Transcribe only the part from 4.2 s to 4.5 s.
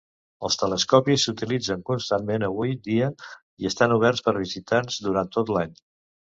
pels